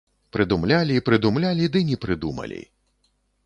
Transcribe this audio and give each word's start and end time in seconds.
Прыдумлялі, 0.37 0.95
прыдумлялі 1.11 1.69
ды 1.77 1.85
не 1.93 2.01
прыдумалі. 2.07 2.61